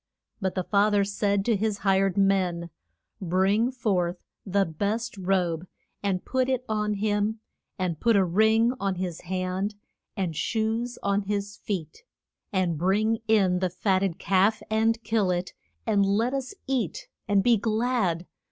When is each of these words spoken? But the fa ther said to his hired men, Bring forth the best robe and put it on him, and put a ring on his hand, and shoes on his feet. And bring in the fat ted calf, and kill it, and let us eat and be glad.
But 0.41 0.55
the 0.55 0.63
fa 0.63 0.89
ther 0.91 1.03
said 1.03 1.45
to 1.45 1.55
his 1.55 1.77
hired 1.79 2.17
men, 2.17 2.71
Bring 3.21 3.71
forth 3.71 4.25
the 4.47 4.65
best 4.65 5.15
robe 5.15 5.67
and 6.01 6.25
put 6.25 6.49
it 6.49 6.65
on 6.67 6.95
him, 6.95 7.39
and 7.77 7.99
put 7.99 8.15
a 8.15 8.25
ring 8.25 8.73
on 8.79 8.95
his 8.95 9.21
hand, 9.21 9.75
and 10.17 10.35
shoes 10.35 10.97
on 11.03 11.21
his 11.21 11.57
feet. 11.57 12.01
And 12.51 12.79
bring 12.79 13.19
in 13.27 13.59
the 13.59 13.69
fat 13.69 13.99
ted 13.99 14.17
calf, 14.17 14.63
and 14.71 14.99
kill 15.03 15.29
it, 15.29 15.53
and 15.85 16.03
let 16.03 16.33
us 16.33 16.55
eat 16.67 17.07
and 17.27 17.43
be 17.43 17.57
glad. 17.57 18.25